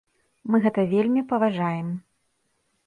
[0.53, 1.87] Мы гэта вельмі паважаем.